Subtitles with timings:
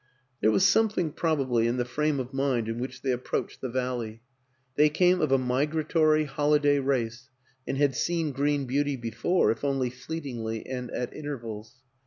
[0.41, 4.23] There was something, probably, in the frame of mind in which they approached the valley;
[4.75, 7.29] they came of a migratory, holiday race,
[7.67, 11.81] and had seen green beauty before, if only fleetingly and at in tervals.